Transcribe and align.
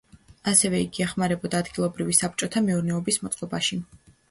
ასევე 0.51 0.79
იგი 0.85 1.03
ეხმარებოდა 1.07 1.61
ადგილობრივი 1.65 2.17
საბჭოთა 2.21 2.65
მეურნეობის 2.71 3.23
მოწყობაში. 3.27 3.83